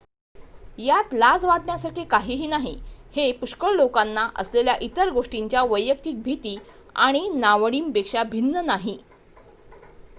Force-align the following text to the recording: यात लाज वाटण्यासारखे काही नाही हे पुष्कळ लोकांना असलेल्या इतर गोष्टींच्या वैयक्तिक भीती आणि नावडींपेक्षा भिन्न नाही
यात 0.77 1.13
लाज 1.13 1.43
वाटण्यासारखे 1.45 2.03
काही 2.11 2.47
नाही 2.47 2.73
हे 3.13 3.31
पुष्कळ 3.33 3.73
लोकांना 3.73 4.27
असलेल्या 4.35 4.75
इतर 4.81 5.09
गोष्टींच्या 5.09 5.63
वैयक्तिक 5.65 6.21
भीती 6.23 6.57
आणि 6.97 7.27
नावडींपेक्षा 7.35 8.23
भिन्न 8.23 8.65
नाही 8.65 8.97